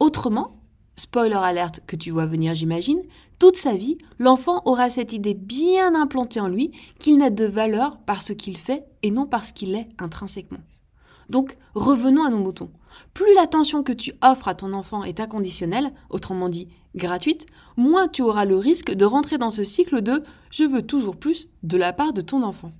Autrement, 0.00 0.50
spoiler 0.96 1.34
alerte 1.34 1.80
que 1.86 1.96
tu 1.96 2.10
vois 2.10 2.26
venir 2.26 2.54
j'imagine, 2.54 3.02
toute 3.38 3.56
sa 3.56 3.74
vie, 3.74 3.98
l'enfant 4.18 4.62
aura 4.66 4.88
cette 4.88 5.12
idée 5.12 5.34
bien 5.34 5.94
implantée 5.94 6.40
en 6.40 6.48
lui 6.48 6.70
qu'il 6.98 7.16
n'a 7.16 7.30
de 7.30 7.44
valeur 7.44 7.98
par 7.98 8.22
ce 8.22 8.32
qu'il 8.32 8.56
fait 8.56 8.84
et 9.02 9.10
non 9.10 9.26
parce 9.26 9.52
qu'il 9.52 9.74
est 9.74 9.88
intrinsèquement. 9.98 10.60
Donc, 11.28 11.56
revenons 11.74 12.24
à 12.24 12.30
nos 12.30 12.38
moutons. 12.38 12.70
Plus 13.14 13.34
l'attention 13.34 13.82
que 13.82 13.92
tu 13.92 14.12
offres 14.22 14.48
à 14.48 14.54
ton 14.54 14.72
enfant 14.72 15.02
est 15.02 15.18
inconditionnelle, 15.18 15.92
autrement 16.10 16.48
dit 16.48 16.68
gratuite, 16.94 17.46
moins 17.76 18.06
tu 18.06 18.22
auras 18.22 18.44
le 18.44 18.56
risque 18.56 18.92
de 18.92 19.04
rentrer 19.04 19.38
dans 19.38 19.50
ce 19.50 19.64
cycle 19.64 20.02
de 20.02 20.22
je 20.50 20.64
veux 20.64 20.82
toujours 20.82 21.16
plus 21.16 21.48
de 21.62 21.78
la 21.78 21.92
part 21.92 22.12
de 22.12 22.20
ton 22.20 22.42
enfant. 22.42 22.70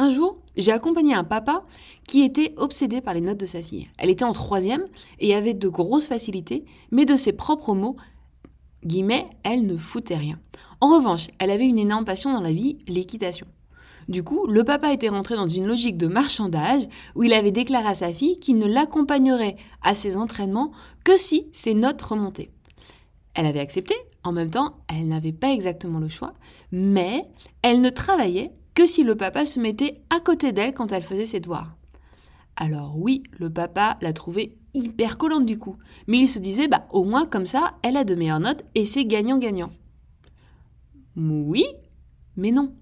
Un 0.00 0.08
jour, 0.08 0.38
j'ai 0.56 0.72
accompagné 0.72 1.12
un 1.12 1.24
papa 1.24 1.62
qui 2.08 2.22
était 2.22 2.54
obsédé 2.56 3.02
par 3.02 3.12
les 3.12 3.20
notes 3.20 3.36
de 3.38 3.44
sa 3.44 3.60
fille. 3.60 3.90
Elle 3.98 4.08
était 4.08 4.24
en 4.24 4.32
troisième 4.32 4.86
et 5.18 5.34
avait 5.34 5.52
de 5.52 5.68
grosses 5.68 6.06
facilités, 6.06 6.64
mais 6.90 7.04
de 7.04 7.16
ses 7.16 7.34
propres 7.34 7.74
mots, 7.74 7.96
guillemets, 8.82 9.28
elle 9.42 9.66
ne 9.66 9.76
foutait 9.76 10.16
rien. 10.16 10.40
En 10.80 10.88
revanche, 10.88 11.28
elle 11.38 11.50
avait 11.50 11.66
une 11.66 11.78
énorme 11.78 12.06
passion 12.06 12.32
dans 12.32 12.40
la 12.40 12.54
vie, 12.54 12.78
l'équitation. 12.88 13.46
Du 14.08 14.22
coup, 14.22 14.46
le 14.46 14.64
papa 14.64 14.90
était 14.90 15.10
rentré 15.10 15.36
dans 15.36 15.48
une 15.48 15.66
logique 15.66 15.98
de 15.98 16.06
marchandage 16.06 16.84
où 17.14 17.22
il 17.22 17.34
avait 17.34 17.52
déclaré 17.52 17.88
à 17.88 17.94
sa 17.94 18.10
fille 18.10 18.38
qu'il 18.38 18.56
ne 18.56 18.66
l'accompagnerait 18.66 19.56
à 19.82 19.92
ses 19.92 20.16
entraînements 20.16 20.72
que 21.04 21.18
si 21.18 21.48
ses 21.52 21.74
notes 21.74 22.00
remontaient. 22.00 22.48
Elle 23.34 23.44
avait 23.44 23.60
accepté, 23.60 23.94
en 24.24 24.32
même 24.32 24.50
temps, 24.50 24.76
elle 24.88 25.08
n'avait 25.08 25.32
pas 25.32 25.52
exactement 25.52 25.98
le 25.98 26.08
choix, 26.08 26.32
mais 26.72 27.26
elle 27.60 27.82
ne 27.82 27.90
travaillait 27.90 28.52
que 28.74 28.86
si 28.86 29.02
le 29.02 29.16
papa 29.16 29.46
se 29.46 29.60
mettait 29.60 30.00
à 30.10 30.20
côté 30.20 30.52
d'elle 30.52 30.74
quand 30.74 30.92
elle 30.92 31.02
faisait 31.02 31.24
ses 31.24 31.40
devoirs. 31.40 31.76
Alors 32.56 32.94
oui, 32.96 33.22
le 33.38 33.50
papa 33.50 33.96
l'a 34.00 34.12
trouvée 34.12 34.58
hyper 34.74 35.18
collante 35.18 35.46
du 35.46 35.58
coup, 35.58 35.76
mais 36.06 36.18
il 36.18 36.28
se 36.28 36.38
disait 36.38 36.68
bah 36.68 36.86
au 36.90 37.04
moins 37.04 37.26
comme 37.26 37.46
ça, 37.46 37.74
elle 37.82 37.96
a 37.96 38.04
de 38.04 38.14
meilleures 38.14 38.40
notes 38.40 38.64
et 38.74 38.84
c'est 38.84 39.04
gagnant-gagnant. 39.04 39.70
Oui, 41.16 41.64
mais 42.36 42.50
non. 42.50 42.74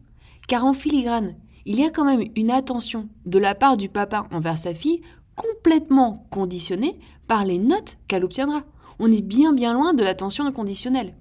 Car 0.47 0.65
en 0.65 0.73
filigrane, 0.73 1.37
il 1.65 1.79
y 1.79 1.85
a 1.85 1.91
quand 1.91 2.05
même 2.05 2.25
une 2.37 2.51
attention 2.51 3.09
de 3.27 3.39
la 3.39 3.55
part 3.55 3.77
du 3.77 3.89
papa 3.89 4.27
envers 4.33 4.59
sa 4.59 4.75
fille 4.75 5.03
complètement 5.37 6.27
conditionnée 6.31 6.99
par 7.27 7.45
les 7.45 7.59
notes 7.59 7.99
qu'elle 8.09 8.25
obtiendra. 8.25 8.65
On 8.99 9.13
est 9.13 9.23
bien 9.23 9.53
bien 9.53 9.73
loin 9.75 9.95
de 9.95 10.03
l'attention 10.03 10.47
inconditionnelle. 10.47 11.15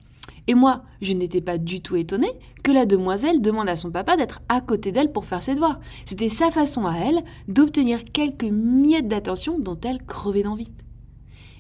Et 0.47 0.55
moi, 0.55 0.83
je 1.01 1.13
n'étais 1.13 1.41
pas 1.41 1.57
du 1.57 1.81
tout 1.81 1.97
étonnée 1.97 2.31
que 2.63 2.71
la 2.71 2.85
demoiselle 2.85 3.41
demande 3.41 3.67
à 3.67 3.75
son 3.75 3.91
papa 3.91 4.15
d'être 4.15 4.39
à 4.47 4.61
côté 4.61 4.93
d'elle 4.93 5.11
pour 5.11 5.25
faire 5.25 5.43
ses 5.43 5.55
devoirs. 5.55 5.79
C'était 6.05 6.29
sa 6.29 6.51
façon 6.51 6.85
à 6.85 6.95
elle 6.95 7.23
d'obtenir 7.49 8.05
quelques 8.05 8.45
miettes 8.45 9.09
d'attention 9.09 9.59
dont 9.59 9.77
elle 9.83 10.03
crevait 10.05 10.43
d'envie. 10.43 10.71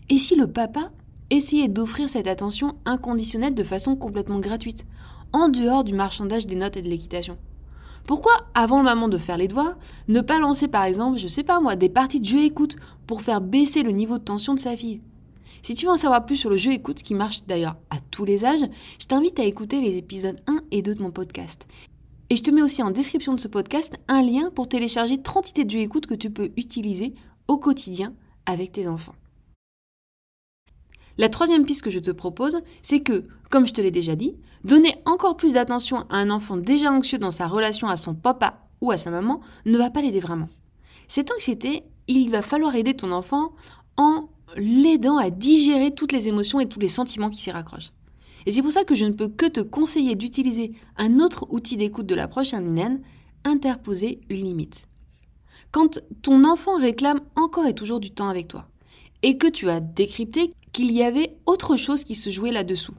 Et 0.09 0.17
si 0.17 0.35
le 0.35 0.47
papa 0.47 0.91
essayait 1.29 1.67
d'offrir 1.67 2.07
cette 2.07 2.27
attention 2.27 2.75
inconditionnelle 2.85 3.53
de 3.53 3.63
façon 3.63 3.97
complètement 3.97 4.39
gratuite, 4.39 4.85
en 5.33 5.49
dehors 5.49 5.83
du 5.83 5.93
marchandage 5.93 6.47
des 6.47 6.55
notes 6.55 6.77
et 6.77 6.81
de 6.81 6.87
l'équitation? 6.87 7.37
Pourquoi, 8.05 8.31
avant 8.53 8.81
le 8.81 8.89
moment 8.89 9.09
de 9.09 9.17
faire 9.17 9.37
les 9.37 9.49
devoirs, 9.49 9.77
ne 10.07 10.21
pas 10.21 10.39
lancer 10.39 10.69
par 10.69 10.85
exemple, 10.85 11.17
je 11.17 11.27
sais 11.27 11.43
pas 11.43 11.59
moi, 11.59 11.75
des 11.75 11.89
parties 11.89 12.21
de 12.21 12.25
jeu 12.25 12.41
écoute 12.41 12.77
pour 13.05 13.21
faire 13.21 13.41
baisser 13.41 13.83
le 13.83 13.91
niveau 13.91 14.17
de 14.17 14.23
tension 14.23 14.53
de 14.53 14.59
sa 14.61 14.77
fille? 14.77 15.01
Si 15.61 15.73
tu 15.73 15.85
veux 15.85 15.91
en 15.91 15.97
savoir 15.97 16.25
plus 16.25 16.35
sur 16.35 16.49
le 16.49 16.57
jeu 16.57 16.71
écoute, 16.71 17.03
qui 17.03 17.15
marche 17.15 17.43
d'ailleurs 17.45 17.77
à 17.89 17.99
tous 18.11 18.25
les 18.25 18.45
âges, 18.45 18.65
je 18.99 19.05
t'invite 19.05 19.39
à 19.39 19.43
écouter 19.43 19.81
les 19.81 19.97
épisodes 19.97 20.39
1 20.47 20.61
et 20.71 20.81
2 20.81 20.95
de 20.95 21.01
mon 21.01 21.11
podcast. 21.11 21.67
Et 22.29 22.35
je 22.35 22.43
te 22.43 22.51
mets 22.51 22.61
aussi 22.61 22.83
en 22.83 22.91
description 22.91 23.33
de 23.33 23.39
ce 23.39 23.47
podcast 23.47 23.93
un 24.07 24.21
lien 24.21 24.51
pour 24.51 24.67
télécharger 24.67 25.21
30 25.21 25.51
idées 25.51 25.65
de 25.65 25.71
jeux 25.71 25.79
écoute 25.79 26.07
que 26.07 26.13
tu 26.13 26.29
peux 26.29 26.51
utiliser 26.57 27.13
au 27.47 27.57
quotidien 27.57 28.13
avec 28.45 28.73
tes 28.73 28.87
enfants. 28.87 29.15
La 31.17 31.29
troisième 31.29 31.65
piste 31.65 31.83
que 31.83 31.89
je 31.89 31.99
te 31.99 32.11
propose, 32.11 32.61
c'est 32.83 32.99
que, 32.99 33.25
comme 33.49 33.65
je 33.65 33.73
te 33.73 33.81
l'ai 33.81 33.91
déjà 33.91 34.15
dit, 34.15 34.35
donner 34.63 34.95
encore 35.05 35.35
plus 35.35 35.53
d'attention 35.53 36.05
à 36.09 36.17
un 36.17 36.29
enfant 36.29 36.57
déjà 36.57 36.91
anxieux 36.91 37.17
dans 37.17 37.31
sa 37.31 37.47
relation 37.47 37.87
à 37.87 37.97
son 37.97 38.13
papa 38.13 38.67
ou 38.81 38.91
à 38.91 38.97
sa 38.97 39.09
maman 39.09 39.41
ne 39.65 39.77
va 39.77 39.89
pas 39.89 40.01
l'aider 40.01 40.19
vraiment. 40.19 40.49
Cette 41.07 41.31
anxiété, 41.31 41.83
il 42.07 42.29
va 42.29 42.41
falloir 42.41 42.75
aider 42.75 42.93
ton 42.93 43.11
enfant 43.11 43.53
en 43.95 44.29
l'aidant 44.55 45.17
à 45.17 45.29
digérer 45.29 45.91
toutes 45.91 46.11
les 46.11 46.27
émotions 46.27 46.59
et 46.59 46.67
tous 46.67 46.79
les 46.79 46.87
sentiments 46.87 47.29
qui 47.29 47.41
s'y 47.41 47.51
raccrochent. 47.51 47.91
Et 48.45 48.51
c'est 48.51 48.61
pour 48.61 48.71
ça 48.71 48.85
que 48.85 48.95
je 48.95 49.05
ne 49.05 49.11
peux 49.11 49.27
que 49.27 49.45
te 49.45 49.59
conseiller 49.59 50.15
d'utiliser 50.15 50.71
un 50.95 51.19
autre 51.19 51.45
outil 51.49 51.75
d'écoute 51.75 52.05
de 52.05 52.15
l'approche 52.15 52.53
Ninen, 52.53 53.01
interposer 53.43 54.21
une 54.29 54.43
limite. 54.43 54.87
Quand 55.71 55.99
ton 56.21 56.45
enfant 56.45 56.77
réclame 56.77 57.19
encore 57.35 57.65
et 57.65 57.75
toujours 57.75 57.99
du 57.99 58.11
temps 58.11 58.29
avec 58.29 58.47
toi, 58.47 58.69
et 59.21 59.37
que 59.37 59.47
tu 59.47 59.69
as 59.69 59.79
décrypté 59.79 60.53
qu'il 60.71 60.91
y 60.91 61.03
avait 61.03 61.35
autre 61.45 61.75
chose 61.75 62.03
qui 62.03 62.15
se 62.15 62.29
jouait 62.29 62.51
là-dessous, 62.51 62.93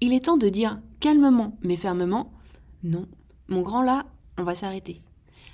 il 0.00 0.12
est 0.12 0.24
temps 0.24 0.36
de 0.36 0.48
dire 0.48 0.80
calmement 0.98 1.56
mais 1.62 1.76
fermement 1.76 2.32
Non, 2.82 3.06
mon 3.48 3.62
grand 3.62 3.82
là, 3.82 4.06
on 4.38 4.42
va 4.42 4.56
s'arrêter. 4.56 5.00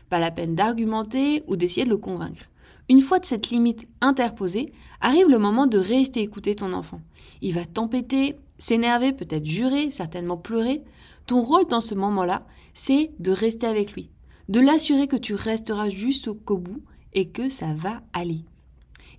Pas 0.09 0.21
la 0.21 0.31
peine 0.31 0.55
d'argumenter 0.55 1.43
ou 1.49 1.57
d'essayer 1.57 1.85
de 1.85 1.91
le 1.91 1.99
convaincre. 1.99 2.49
Une 2.89 3.03
fois 3.03 3.19
de 3.19 3.27
cette 3.27 3.51
limite 3.51 3.87
interposée, 4.01 4.73
arrive 5.01 5.29
le 5.29 5.39
moment 5.39 5.67
de 5.67 5.79
rester 5.79 6.23
écouter 6.23 6.55
ton 6.55 6.73
enfant. 6.73 7.03
Il 7.43 7.55
va 7.55 7.67
t'empêter, 7.67 8.37
s'énerver, 8.59 9.13
peut-être 9.13 9.45
jurer, 9.45 9.91
certainement 9.91 10.39
pleurer. 10.39 10.83
Ton 11.27 11.43
rôle 11.43 11.67
dans 11.67 11.83
ce 11.83 11.95
moment-là, 11.95 12.47
c'est 12.73 13.11
de 13.19 13.31
rester 13.31 13.67
avec 13.67 13.93
lui, 13.93 14.11
de 14.49 14.61
l'assurer 14.61 15.07
que 15.07 15.17
tu 15.17 15.35
resteras 15.35 15.91
jusqu'au 15.91 16.57
bout 16.57 16.83
et 17.13 17.29
que 17.29 17.51
ça 17.51 17.75
va 17.75 18.01
aller. 18.15 18.45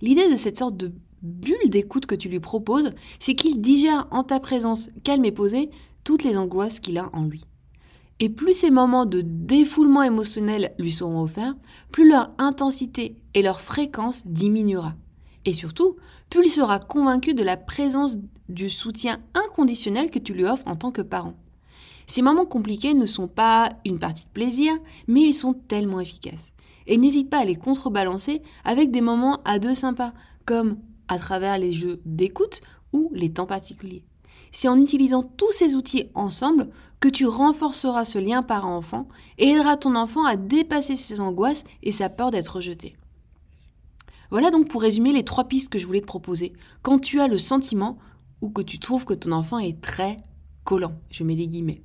L'idée 0.00 0.28
de 0.28 0.36
cette 0.36 0.58
sorte 0.58 0.76
de 0.76 0.92
bulle 1.22 1.70
d'écoute 1.70 2.06
que 2.06 2.14
tu 2.14 2.28
lui 2.28 2.40
proposes, 2.40 2.90
c'est 3.20 3.34
qu'il 3.34 3.60
digère 3.60 4.08
en 4.10 4.24
ta 4.24 4.40
présence 4.40 4.90
calme 5.04 5.24
et 5.24 5.32
posée 5.32 5.70
toutes 6.02 6.24
les 6.24 6.36
angoisses 6.36 6.80
qu'il 6.80 6.98
a 6.98 7.08
en 7.12 7.24
lui. 7.24 7.44
Et 8.22 8.28
plus 8.28 8.52
ces 8.52 8.70
moments 8.70 9.06
de 9.06 9.22
défoulement 9.22 10.02
émotionnel 10.02 10.74
lui 10.78 10.92
seront 10.92 11.22
offerts, 11.22 11.54
plus 11.90 12.08
leur 12.08 12.30
intensité 12.36 13.16
et 13.32 13.40
leur 13.40 13.60
fréquence 13.60 14.26
diminuera. 14.26 14.94
Et 15.46 15.54
surtout, 15.54 15.96
plus 16.28 16.46
il 16.46 16.50
sera 16.50 16.78
convaincu 16.78 17.32
de 17.32 17.42
la 17.42 17.56
présence 17.56 18.18
du 18.50 18.68
soutien 18.68 19.20
inconditionnel 19.34 20.10
que 20.10 20.18
tu 20.18 20.34
lui 20.34 20.44
offres 20.44 20.68
en 20.68 20.76
tant 20.76 20.90
que 20.90 21.00
parent. 21.00 21.34
Ces 22.06 22.20
moments 22.20 22.44
compliqués 22.44 22.92
ne 22.92 23.06
sont 23.06 23.28
pas 23.28 23.70
une 23.86 23.98
partie 23.98 24.26
de 24.26 24.30
plaisir, 24.30 24.74
mais 25.06 25.22
ils 25.22 25.32
sont 25.32 25.54
tellement 25.54 26.00
efficaces. 26.00 26.52
Et 26.86 26.98
n'hésite 26.98 27.30
pas 27.30 27.38
à 27.38 27.44
les 27.44 27.56
contrebalancer 27.56 28.42
avec 28.64 28.90
des 28.90 29.00
moments 29.00 29.40
à 29.44 29.58
deux 29.58 29.74
sympas, 29.74 30.12
comme 30.44 30.76
à 31.08 31.18
travers 31.18 31.56
les 31.56 31.72
jeux 31.72 32.02
d'écoute 32.04 32.60
ou 32.92 33.10
les 33.14 33.32
temps 33.32 33.46
particuliers. 33.46 34.04
C'est 34.52 34.68
en 34.68 34.80
utilisant 34.80 35.22
tous 35.22 35.52
ces 35.52 35.76
outils 35.76 36.06
ensemble 36.14 36.68
que 36.98 37.08
tu 37.08 37.26
renforceras 37.26 38.04
ce 38.04 38.18
lien 38.18 38.42
parent-enfant 38.42 39.08
et 39.38 39.48
aideras 39.48 39.76
ton 39.76 39.94
enfant 39.94 40.24
à 40.24 40.36
dépasser 40.36 40.96
ses 40.96 41.20
angoisses 41.20 41.64
et 41.82 41.92
sa 41.92 42.08
peur 42.08 42.30
d'être 42.30 42.56
rejeté. 42.56 42.96
Voilà 44.30 44.50
donc 44.50 44.68
pour 44.68 44.82
résumer 44.82 45.12
les 45.12 45.24
trois 45.24 45.44
pistes 45.44 45.70
que 45.70 45.78
je 45.78 45.86
voulais 45.86 46.00
te 46.00 46.06
proposer 46.06 46.52
quand 46.82 46.98
tu 46.98 47.20
as 47.20 47.26
le 47.26 47.38
sentiment 47.38 47.98
ou 48.40 48.50
que 48.50 48.62
tu 48.62 48.78
trouves 48.78 49.04
que 49.04 49.14
ton 49.14 49.32
enfant 49.32 49.58
est 49.58 49.80
très 49.80 50.18
collant. 50.64 50.94
Je 51.10 51.24
mets 51.24 51.36
des 51.36 51.46
guillemets. 51.46 51.82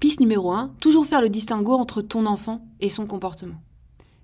Piste 0.00 0.20
numéro 0.20 0.52
1, 0.52 0.74
toujours 0.80 1.06
faire 1.06 1.20
le 1.20 1.28
distinguo 1.28 1.74
entre 1.74 2.02
ton 2.02 2.26
enfant 2.26 2.66
et 2.80 2.88
son 2.88 3.06
comportement. 3.06 3.60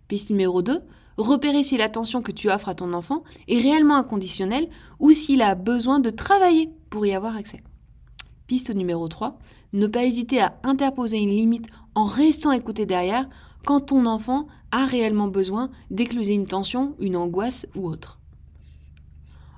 Piste 0.08 0.30
numéro 0.30 0.62
2, 0.62 0.82
repérer 1.16 1.62
si 1.62 1.76
l'attention 1.76 2.22
que 2.22 2.32
tu 2.32 2.50
offres 2.50 2.68
à 2.68 2.74
ton 2.74 2.92
enfant 2.92 3.22
est 3.48 3.60
réellement 3.60 3.96
inconditionnelle 3.96 4.68
ou 4.98 5.12
s'il 5.12 5.42
a 5.42 5.54
besoin 5.54 6.00
de 6.00 6.10
travailler 6.10 6.70
pour 6.90 7.06
y 7.06 7.14
avoir 7.14 7.36
accès. 7.36 7.62
Piste 8.46 8.74
numéro 8.74 9.08
3, 9.08 9.38
ne 9.72 9.86
pas 9.86 10.04
hésiter 10.04 10.40
à 10.40 10.52
interposer 10.62 11.18
une 11.18 11.30
limite 11.30 11.68
en 11.94 12.04
restant 12.04 12.52
écouté 12.52 12.86
derrière 12.86 13.28
quand 13.64 13.80
ton 13.80 14.06
enfant 14.06 14.46
a 14.70 14.86
réellement 14.86 15.28
besoin 15.28 15.70
d'écluser 15.90 16.34
une 16.34 16.46
tension, 16.46 16.94
une 16.98 17.16
angoisse 17.16 17.66
ou 17.76 17.88
autre. 17.88 18.18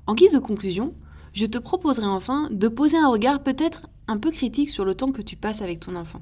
En 0.06 0.14
guise 0.14 0.32
de 0.32 0.38
conclusion, 0.38 0.94
je 1.32 1.46
te 1.46 1.58
proposerai 1.58 2.06
enfin 2.06 2.48
de 2.50 2.68
poser 2.68 2.98
un 2.98 3.08
regard 3.08 3.42
peut-être 3.42 3.88
un 4.06 4.18
peu 4.18 4.30
critique 4.30 4.70
sur 4.70 4.84
le 4.84 4.94
temps 4.94 5.12
que 5.12 5.22
tu 5.22 5.36
passes 5.36 5.62
avec 5.62 5.80
ton 5.80 5.96
enfant. 5.96 6.20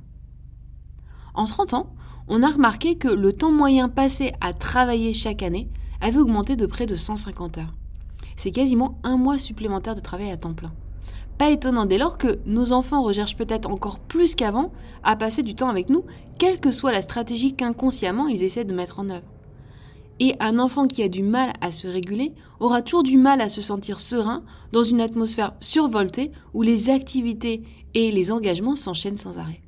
En 1.35 1.45
30 1.45 1.75
ans, 1.75 1.95
on 2.29 2.43
a 2.43 2.51
remarqué 2.51 2.97
que 2.97 3.09
le 3.09 3.33
temps 3.33 3.53
moyen 3.53 3.89
passé 3.89 4.33
à 4.41 4.53
travailler 4.53 5.15
chaque 5.15 5.43
année 5.43 5.69
avait 6.01 6.19
augmenté 6.19 6.57
de 6.57 6.67
près 6.67 6.87
de 6.87 6.97
150 6.97 7.59
heures. 7.59 7.75
C'est 8.37 8.51
quasiment 8.51 8.99
un 9.03 9.17
mois 9.17 9.39
supplémentaire 9.39 9.95
de 9.95 10.01
travail 10.01 10.31
à 10.31 10.37
temps 10.37 10.55
plein. 10.55 10.73
Pas 11.39 11.51
étonnant 11.51 11.87
dès 11.87 11.99
lors 11.99 12.19
que 12.19 12.39
nos 12.45 12.73
enfants 12.73 13.03
recherchent 13.03 13.37
peut-être 13.37 13.69
encore 13.71 13.99
plus 13.99 14.35
qu'avant 14.35 14.73
à 15.03 15.17
passer 15.17 15.43
du 15.43 15.55
temps 15.55 15.71
avec 15.71 15.89
nous, 15.89 16.05
quelle 16.39 16.61
que 16.61 16.71
soit 16.71 16.93
la 16.93 17.01
stratégie 17.01 17.55
qu'inconsciemment 17.55 18.29
ils 18.29 18.43
essaient 18.43 18.65
de 18.65 18.75
mettre 18.75 19.01
en 19.01 19.11
œuvre. 19.11 19.27
Et 20.21 20.37
un 20.39 20.59
enfant 20.59 20.87
qui 20.87 21.03
a 21.03 21.09
du 21.09 21.23
mal 21.23 21.53
à 21.61 21.73
se 21.73 21.89
réguler 21.89 22.35
aura 22.61 22.83
toujours 22.83 23.03
du 23.03 23.17
mal 23.17 23.41
à 23.41 23.49
se 23.49 23.61
sentir 23.61 23.99
serein 23.99 24.45
dans 24.71 24.85
une 24.85 25.01
atmosphère 25.01 25.55
survoltée 25.59 26.31
où 26.55 26.63
les 26.63 26.91
activités 26.91 27.63
et 27.95 28.13
les 28.13 28.31
engagements 28.31 28.77
s'enchaînent 28.77 29.17
sans 29.17 29.39
arrêt. 29.39 29.62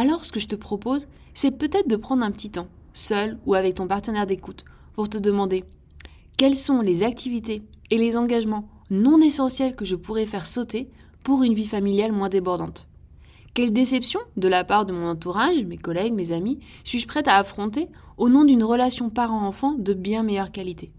Alors 0.00 0.24
ce 0.24 0.30
que 0.30 0.38
je 0.38 0.46
te 0.46 0.54
propose, 0.54 1.08
c'est 1.34 1.50
peut-être 1.50 1.88
de 1.88 1.96
prendre 1.96 2.22
un 2.22 2.30
petit 2.30 2.50
temps, 2.50 2.68
seul 2.92 3.36
ou 3.46 3.54
avec 3.54 3.74
ton 3.74 3.88
partenaire 3.88 4.28
d'écoute, 4.28 4.64
pour 4.94 5.08
te 5.08 5.18
demander 5.18 5.64
quelles 6.36 6.54
sont 6.54 6.82
les 6.82 7.02
activités 7.02 7.64
et 7.90 7.98
les 7.98 8.16
engagements 8.16 8.68
non 8.92 9.20
essentiels 9.20 9.74
que 9.74 9.84
je 9.84 9.96
pourrais 9.96 10.24
faire 10.24 10.46
sauter 10.46 10.88
pour 11.24 11.42
une 11.42 11.54
vie 11.54 11.66
familiale 11.66 12.12
moins 12.12 12.28
débordante. 12.28 12.86
Quelle 13.54 13.72
déception 13.72 14.20
de 14.36 14.46
la 14.46 14.62
part 14.62 14.86
de 14.86 14.92
mon 14.92 15.08
entourage, 15.08 15.64
mes 15.64 15.78
collègues, 15.78 16.14
mes 16.14 16.30
amis, 16.30 16.60
suis-je 16.84 17.08
prête 17.08 17.26
à 17.26 17.34
affronter 17.34 17.88
au 18.18 18.28
nom 18.28 18.44
d'une 18.44 18.62
relation 18.62 19.10
parent-enfant 19.10 19.72
de 19.72 19.94
bien 19.94 20.22
meilleure 20.22 20.52
qualité? 20.52 20.92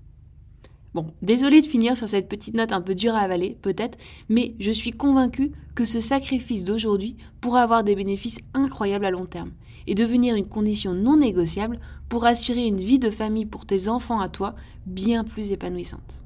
Bon, 0.96 1.05
désolé 1.22 1.62
de 1.62 1.67
finir 1.67 1.96
sur 1.96 2.10
cette 2.10 2.27
petite 2.27 2.55
note 2.55 2.72
un 2.72 2.81
peu 2.81 2.96
dure 2.96 3.15
à 3.15 3.19
avaler, 3.19 3.58
peut-être, 3.62 3.98
mais 4.27 4.55
je 4.60 4.72
suis 4.72 4.91
convaincue 4.91 5.51
que 5.75 5.86
ce 5.86 6.00
sacrifice 6.00 6.65
d'aujourd'hui 6.65 7.15
pourra 7.41 7.62
avoir 7.62 7.84
des 7.84 7.96
bénéfices 7.96 8.39
incroyables 8.55 9.05
à 9.05 9.12
long 9.12 9.27
terme 9.27 9.51
et 9.86 9.93
devenir 9.93 10.36
une 10.36 10.48
condition 10.48 10.93
non 10.93 11.17
négociable 11.17 11.79
pour 12.10 12.25
assurer 12.25 12.65
une 12.65 12.81
vie 12.81 13.00
de 13.00 13.12
famille 13.12 13.46
pour 13.46 13.65
tes 13.65 13.88
enfants 13.88 14.19
à 14.19 14.29
toi 14.29 14.55
bien 14.88 15.24
plus 15.24 15.51
épanouissante. 15.51 16.24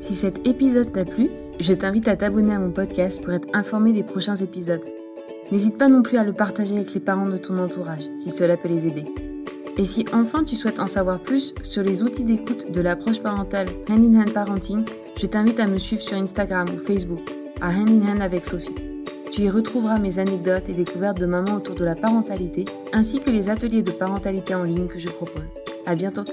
Si 0.00 0.14
cet 0.14 0.46
épisode 0.46 0.92
t'a 0.92 1.04
plu, 1.04 1.30
je 1.60 1.72
t'invite 1.72 2.08
à 2.08 2.16
t'abonner 2.16 2.54
à 2.54 2.58
mon 2.58 2.70
podcast 2.70 3.22
pour 3.22 3.32
être 3.32 3.48
informé 3.54 3.92
des 3.92 4.02
prochains 4.02 4.36
épisodes. 4.36 4.84
N'hésite 5.52 5.78
pas 5.78 5.88
non 5.88 6.02
plus 6.02 6.18
à 6.18 6.24
le 6.24 6.32
partager 6.32 6.76
avec 6.76 6.94
les 6.94 7.00
parents 7.00 7.28
de 7.28 7.36
ton 7.36 7.58
entourage, 7.58 8.04
si 8.16 8.30
cela 8.30 8.56
peut 8.56 8.68
les 8.68 8.86
aider. 8.86 9.04
Et 9.76 9.84
si 9.84 10.04
enfin 10.12 10.44
tu 10.44 10.54
souhaites 10.54 10.80
en 10.80 10.86
savoir 10.86 11.18
plus 11.18 11.54
sur 11.62 11.82
les 11.82 12.02
outils 12.02 12.22
d'écoute 12.22 12.70
de 12.70 12.80
l'approche 12.80 13.20
parentale 13.20 13.68
Hand 13.88 14.04
in 14.04 14.20
Hand 14.20 14.32
Parenting, 14.32 14.84
je 15.16 15.26
t'invite 15.26 15.58
à 15.58 15.66
me 15.66 15.78
suivre 15.78 16.02
sur 16.02 16.16
Instagram 16.16 16.68
ou 16.74 16.78
Facebook, 16.78 17.28
à 17.60 17.70
Hand 17.70 17.88
in 17.88 18.08
Hand 18.08 18.22
avec 18.22 18.44
Sophie. 18.44 18.74
Tu 19.32 19.42
y 19.42 19.50
retrouveras 19.50 19.98
mes 19.98 20.20
anecdotes 20.20 20.68
et 20.68 20.74
découvertes 20.74 21.18
de 21.18 21.26
maman 21.26 21.54
autour 21.54 21.74
de 21.74 21.84
la 21.84 21.96
parentalité, 21.96 22.66
ainsi 22.92 23.20
que 23.20 23.30
les 23.30 23.48
ateliers 23.48 23.82
de 23.82 23.90
parentalité 23.90 24.54
en 24.54 24.62
ligne 24.62 24.86
que 24.86 25.00
je 25.00 25.08
propose. 25.08 25.42
À 25.86 25.96
bientôt! 25.96 26.24